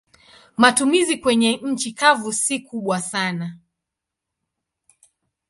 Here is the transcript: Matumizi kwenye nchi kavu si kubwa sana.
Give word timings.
Matumizi 0.57 1.17
kwenye 1.17 1.57
nchi 1.57 1.91
kavu 1.91 2.33
si 2.33 2.59
kubwa 2.59 3.01
sana. 3.01 3.57